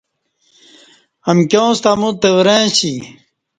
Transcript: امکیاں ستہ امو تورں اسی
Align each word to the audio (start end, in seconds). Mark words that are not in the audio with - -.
امکیاں 1.29 1.71
ستہ 1.77 1.91
امو 1.95 2.09
تورں 2.21 2.63
اسی 2.67 2.93